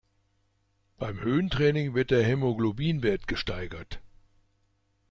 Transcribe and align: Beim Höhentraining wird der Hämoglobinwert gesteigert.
Beim 0.97 1.19
Höhentraining 1.21 1.93
wird 1.93 2.09
der 2.09 2.23
Hämoglobinwert 2.23 3.27
gesteigert. 3.27 4.01